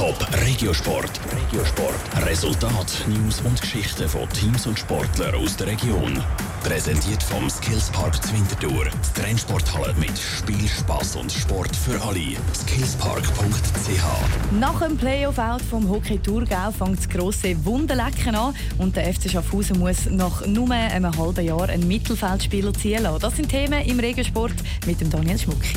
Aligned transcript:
Top 0.00 0.26
Regiosport. 0.46 1.20
Regiosport. 1.30 2.26
Resultat, 2.26 3.04
News 3.06 3.42
und 3.42 3.60
Geschichten 3.60 4.08
von 4.08 4.26
Teams 4.30 4.66
und 4.66 4.78
Sportlern 4.78 5.34
aus 5.34 5.58
der 5.58 5.66
Region. 5.66 6.24
Präsentiert 6.64 7.22
vom 7.22 7.50
Skillspark 7.50 8.24
Zwintertour. 8.24 8.86
Die 8.86 9.20
Trennsporthalle 9.20 9.92
mit 10.00 10.18
Spiel, 10.18 10.66
Spass 10.66 11.16
und 11.16 11.30
Sport 11.30 11.76
für 11.76 12.02
alle. 12.02 12.34
Skillspark.ch 12.54 14.54
Nach 14.58 14.80
dem 14.80 14.96
Playoff-Out 14.96 15.60
vom 15.60 15.86
Hockey 15.90 16.18
Thurgau 16.18 16.70
fängt 16.70 16.96
das 16.96 17.08
grosse 17.10 17.62
Wunderlecken 17.66 18.34
an 18.34 18.54
und 18.78 18.96
der 18.96 19.12
FC 19.12 19.30
Schaffhausen 19.30 19.80
muss 19.80 20.06
nach 20.08 20.46
nur 20.46 20.70
einem 20.70 21.14
halben 21.14 21.44
Jahr 21.44 21.68
einen 21.68 21.86
Mittelfeldspieler 21.86 22.72
ziehen 22.72 23.02
lassen. 23.02 23.20
Das 23.20 23.36
sind 23.36 23.50
Themen 23.50 23.84
im 23.84 24.00
Regiosport 24.00 24.54
mit 24.86 24.98
dem 25.02 25.10
Daniel 25.10 25.38
Schmucki. 25.38 25.76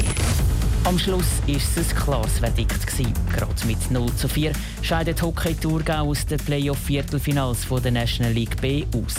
Am 0.85 0.99
Schluss 0.99 1.39
war 1.47 1.55
es 1.55 1.77
ein 1.77 1.95
klares 1.95 2.39
Verdikt. 2.39 2.83
Gerade 3.33 3.65
mit 3.65 3.89
0 3.89 4.12
zu 4.15 4.27
4 4.27 4.51
scheidet 4.81 5.21
Hockey 5.21 5.55
Thurgau 5.55 6.09
aus 6.09 6.25
den 6.25 6.37
Playoff-Viertelfinals 6.39 7.67
der 7.83 7.91
National 7.91 8.33
League 8.33 8.59
B 8.61 8.85
aus. 8.95 9.15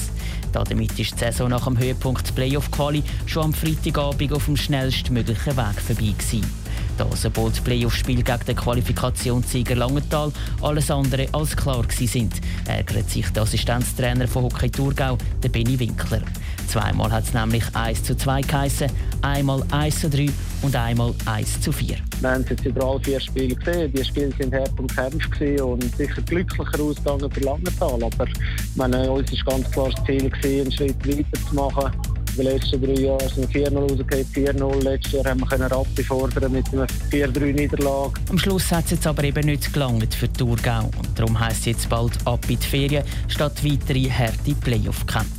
Damit 0.53 0.99
ist 0.99 1.15
die 1.15 1.19
Saison 1.19 1.49
nach 1.51 1.65
dem 1.65 1.79
Höhepunkt 1.79 2.35
Playoff-Quali 2.35 3.03
schon 3.27 3.45
am 3.45 3.53
Freitagabend 3.53 4.33
auf 4.33 4.45
dem 4.45 4.57
schnellstmöglichen 4.57 5.57
Weg 5.57 5.81
vorbei 5.81 6.13
gewesen. 6.13 6.65
Das, 6.97 7.25
obwohl 7.25 7.51
das 7.51 7.61
Playoff-Spiel 7.61 8.23
gegen 8.23 8.45
den 8.47 8.57
Qualifikationssieger 8.57 9.75
Langenthal 9.75 10.31
alles 10.63 10.91
andere 10.91 11.27
als 11.33 11.57
klar 11.57 11.85
sind, 11.91 12.35
ärgert 12.67 13.11
sich 13.11 13.29
der 13.31 13.43
Assistenztrainer 13.43 14.29
von 14.29 14.45
Hockey 14.45 14.71
Thurgau, 14.71 15.19
der 15.43 15.49
Benny 15.49 15.79
Winkler. 15.79 16.23
Zweimal 16.67 17.11
hat 17.13 17.25
es 17.25 17.35
nämlich 17.35 17.65
1 17.75 18.03
zu 18.03 18.17
2 18.17 18.41
geheissen, 18.43 18.91
einmal 19.23 19.63
1 19.71 20.01
zu 20.01 20.11
3 20.11 20.29
und 20.63 20.75
einmal 20.77 21.15
1 21.27 21.61
zu 21.61 21.73
4. 21.73 21.97
Wir 22.21 22.31
haben 22.31 22.43
es 22.43 22.51
jetzt 22.51 22.65
über 22.65 22.85
alle 22.85 23.01
vier 23.01 23.21
Spiele 23.21 23.55
gesehen. 23.55 23.93
Die 23.93 24.05
Spiele 24.05 24.31
waren 24.39 24.53
hart 24.53 24.79
und 24.79 24.95
kämpft 24.95 25.61
und 25.61 25.97
sicher 25.97 26.23
glücklicher 26.23 26.81
ausgegangen 26.83 27.31
für 27.31 27.41
Langenthal. 27.41 28.03
Aber 28.03 28.27
meine, 28.77 29.11
uns 29.11 29.31
war 29.47 29.55
ganz 29.55 29.71
klar 29.71 29.91
das 29.91 30.05
Ziel, 30.07 30.61
einen 30.61 30.73
Schritt 30.73 31.07
weiter 31.07 31.49
zu 31.49 31.55
machen. 31.55 31.93
In 32.37 32.45
den 32.45 32.53
letzten 32.55 32.83
drei 32.83 33.01
Jahren 33.01 33.29
sind 33.29 33.55
wir 33.55 33.69
4-0 33.69 33.79
rausgekommen, 33.79 34.27
4-0. 34.35 34.83
Letztes 34.83 35.13
Jahr 35.13 35.25
haben 35.27 35.41
wir 35.41 35.71
Rappi 35.71 36.03
fordern 36.03 36.51
mit 36.51 36.67
einer 36.73 36.87
4-3-Niederlage. 37.13 38.15
Am 38.29 38.39
Schluss 38.39 38.73
hat 38.73 38.87
es 38.87 38.91
jetzt 38.91 39.07
aber 39.07 39.23
eben 39.23 39.47
nicht 39.47 39.73
gelangt 39.73 40.13
für 40.13 40.33
Thurgau. 40.33 40.91
Und 40.99 41.17
darum 41.17 41.39
heisst 41.39 41.61
es 41.61 41.67
jetzt 41.67 41.89
bald 41.89 42.19
ab 42.25 42.41
in 42.49 42.59
die 42.59 42.67
Ferien 42.67 43.05
statt 43.29 43.65
weitere 43.65 44.11
harte 44.11 44.53
Playoff-Kämpfe. 44.53 45.31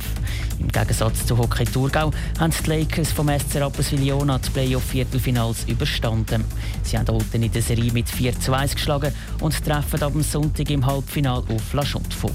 Im 0.66 0.72
Gegensatz 0.72 1.24
zu 1.24 1.38
Hockey 1.38 1.64
Thurgau 1.64 2.10
haben 2.40 2.52
die 2.52 2.68
Lakers 2.68 3.12
vom 3.12 3.28
SC 3.28 3.60
Rapperswil-Jona 3.60 4.38
die 4.38 4.50
Playoff-Viertelfinals 4.50 5.62
überstanden. 5.68 6.44
Sie 6.82 6.98
haben 6.98 7.06
heute 7.06 7.36
in 7.36 7.52
der 7.52 7.62
Serie 7.62 7.92
mit 7.92 8.08
4 8.08 8.40
zu 8.40 8.52
1 8.52 8.74
geschlagen 8.74 9.14
und 9.40 9.64
treffen 9.64 10.02
ab 10.02 10.12
Sonntag 10.22 10.68
im 10.68 10.84
Halbfinale 10.84 11.44
auf 11.54 11.72
La 11.72 11.84
Chaux-de-Fonds. 11.84 12.34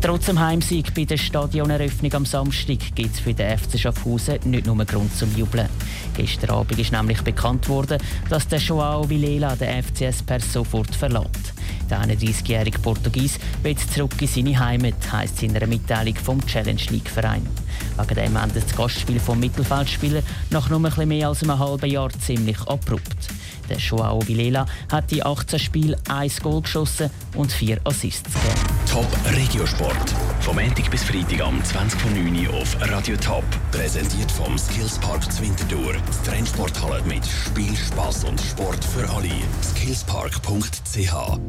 Trotz 0.00 0.26
dem 0.26 0.40
Heimsieg 0.40 0.92
bei 0.92 1.04
der 1.04 1.18
Stadioneröffnung 1.18 2.12
am 2.12 2.26
Samstag 2.26 2.78
gibt 2.96 3.14
es 3.14 3.20
für 3.20 3.32
den 3.32 3.56
FC 3.56 3.78
Schaffhausen 3.78 4.38
nicht 4.44 4.66
nur 4.66 4.84
Grund 4.84 5.16
zum 5.16 5.34
Jubeln. 5.36 5.68
Gestern 6.16 6.50
Abend 6.50 6.80
ist 6.80 6.90
nämlich 6.90 7.22
bekannt 7.22 7.68
worden, 7.68 7.98
dass 8.28 8.48
der 8.48 8.58
Joao 8.58 9.08
Vilela 9.08 9.54
den 9.54 9.84
FCS 9.84 10.24
per 10.24 10.40
sofort 10.40 10.96
verlässt. 10.96 11.53
Der 11.94 12.02
31-jährige 12.02 12.80
Portugies 12.80 13.38
will 13.62 13.76
zurück 13.76 14.20
in 14.20 14.26
seine 14.26 14.58
Heimat, 14.58 14.94
heisst 15.12 15.36
es 15.36 15.42
in 15.44 15.54
einer 15.54 15.68
Mitteilung 15.68 16.16
vom 16.16 16.44
Challenge 16.44 16.82
League 16.90 17.08
Verein. 17.08 17.46
Wegen 17.96 18.14
dem 18.16 18.36
endet 18.36 18.64
das 18.64 18.76
Gastspiel 18.76 19.20
vom 19.20 19.38
Mittelfeldspieler 19.38 20.22
nach 20.50 20.68
nur 20.68 20.84
ein 20.84 21.08
mehr 21.08 21.28
als 21.28 21.44
einem 21.44 21.56
halben 21.56 21.88
Jahr 21.88 22.10
ziemlich 22.18 22.60
abrupt. 22.62 23.28
Der 23.68 23.76
Joao 23.76 24.26
Vilela 24.26 24.66
hat 24.90 25.12
in 25.12 25.24
18 25.24 25.60
Spielen 25.60 25.96
1 26.08 26.40
Goal 26.40 26.62
geschossen 26.62 27.10
und 27.36 27.52
4 27.52 27.78
Assists 27.84 28.24
gegeben. 28.24 28.60
Top 28.90 29.06
Regiosport. 29.32 30.14
Vom 30.40 30.56
Montag 30.56 30.90
bis 30.90 31.04
Freitag 31.04 31.40
am 31.40 31.60
20.09 31.60 32.48
Uhr 32.48 32.54
auf 32.54 32.76
Radio 32.80 33.16
Top. 33.16 33.44
Präsentiert 33.70 34.30
vom 34.30 34.58
Skillspark 34.58 35.30
Zwintertour. 35.32 35.94
Die 35.94 36.28
Trennsporthalle 36.30 37.02
mit 37.04 37.26
Spiel, 37.26 37.74
Spass 37.76 38.24
und 38.24 38.40
Sport 38.40 38.84
für 38.84 39.08
alle. 39.10 39.30
Skillspark.ch 39.62 41.40